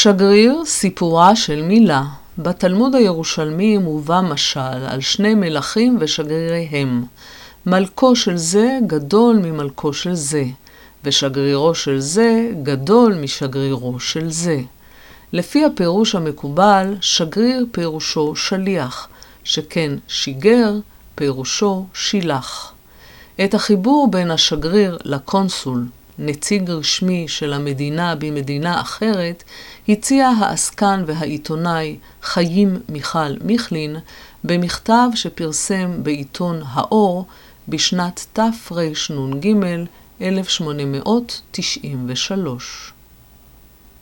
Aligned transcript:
שגריר, 0.00 0.62
סיפורה 0.64 1.36
של 1.36 1.62
מילה. 1.62 2.04
בתלמוד 2.38 2.94
הירושלמי 2.94 3.78
מובא 3.78 4.20
משל 4.20 4.60
על 4.60 5.00
שני 5.00 5.34
מלכים 5.34 5.96
ושגריריהם. 6.00 7.04
מלכו 7.66 8.16
של 8.16 8.36
זה 8.36 8.78
גדול 8.86 9.36
ממלכו 9.36 9.92
של 9.92 10.14
זה, 10.14 10.44
ושגרירו 11.04 11.74
של 11.74 11.98
זה 11.98 12.50
גדול 12.62 13.14
משגרירו 13.14 14.00
של 14.00 14.30
זה. 14.30 14.60
לפי 15.32 15.64
הפירוש 15.64 16.14
המקובל, 16.14 16.94
שגריר 17.00 17.66
פירושו 17.72 18.36
שליח, 18.36 19.08
שכן 19.44 19.92
שיגר 20.08 20.72
פירושו 21.14 21.86
שילח. 21.94 22.72
את 23.44 23.54
החיבור 23.54 24.08
בין 24.10 24.30
השגריר 24.30 24.98
לקונסול, 25.04 25.84
נציג 26.18 26.70
רשמי 26.70 27.28
של 27.28 27.52
המדינה 27.52 28.14
במדינה 28.14 28.80
אחרת, 28.80 29.44
הציע 29.88 30.28
העסקן 30.28 31.04
והעיתונאי 31.06 31.96
חיים 32.22 32.80
מיכל 32.88 33.34
מיכלין 33.44 33.96
במכתב 34.44 35.08
שפרסם 35.14 36.02
בעיתון 36.02 36.60
האור 36.64 37.26
בשנת 37.68 38.26
תרנ"ג 38.32 39.54
1893. 40.20 42.92